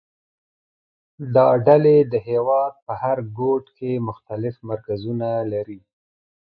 دا 1.35 1.47
ډلې 1.67 1.97
د 2.11 2.13
هېواد 2.27 2.73
په 2.85 2.93
هر 3.01 3.17
ګوټ 3.39 3.65
کې 3.77 3.91
مختلف 4.07 4.55
مرکزونه 4.69 5.29
لري 5.53 5.79